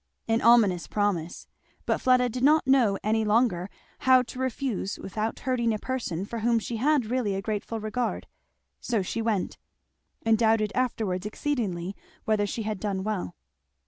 An 0.27 0.41
ominous 0.41 0.87
promise! 0.87 1.45
but 1.85 2.01
Fleda 2.01 2.27
did 2.27 2.43
not 2.43 2.65
know 2.65 2.97
any 3.03 3.23
longer 3.23 3.69
how, 3.99 4.23
to 4.23 4.39
refuse 4.39 4.97
without 4.97 5.41
hurting 5.41 5.75
a 5.75 5.77
person 5.77 6.25
for 6.25 6.39
whom 6.39 6.57
she 6.57 6.77
had 6.77 7.05
really 7.11 7.35
a 7.35 7.41
grateful 7.43 7.79
regard. 7.79 8.25
So 8.79 9.03
she 9.03 9.21
went. 9.21 9.59
And 10.25 10.39
doubted 10.39 10.71
afterwards 10.73 11.27
exceedingly 11.27 11.95
whether 12.25 12.47
she 12.47 12.63
had 12.63 12.79
done 12.79 13.03
well. 13.03 13.35